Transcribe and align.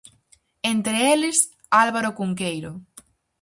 Entre 0.73 0.97
eles, 1.13 1.37
Álvaro 1.83 2.11
Cunqueiro. 2.17 2.71